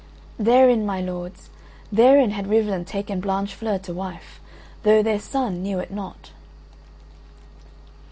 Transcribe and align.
(Therein, 0.39 0.83
my 0.83 0.99
lords, 0.99 1.51
therein 1.91 2.31
had 2.31 2.47
Rivalen 2.47 2.85
taken 2.87 3.21
Blanchefleur 3.21 3.77
to 3.83 3.93
wife, 3.93 4.39
though 4.81 5.03
their 5.03 5.19
son 5.19 5.61
knew 5.61 5.77
it 5.77 5.91
not.) 5.91 6.31